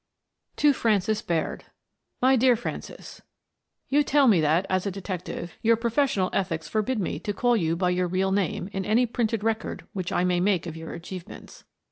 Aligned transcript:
To 0.55 0.73
Frances 0.73 1.21
Baird 1.21 1.65
My 2.23 2.35
dear 2.35 2.55
Frances:— 2.55 3.21
You 3.89 4.01
tell 4.01 4.27
me 4.27 4.41
that, 4.41 4.65
as 4.67 4.87
a 4.87 4.91
detective, 4.91 5.53
your 5.61 5.77
profes 5.77 6.17
sional 6.17 6.31
ethics 6.33 6.67
forbid 6.67 6.97
me 6.99 7.19
to 7.19 7.33
call 7.33 7.55
you 7.55 7.75
by 7.75 7.91
your 7.91 8.07
real 8.07 8.31
name 8.31 8.67
in 8.73 8.83
any 8.83 9.05
printed 9.05 9.43
record 9.43 9.85
which 9.93 10.11
I 10.11 10.23
may 10.23 10.39
make 10.39 10.65
of 10.65 10.75
your 10.75 10.93
achievements. 10.93 11.65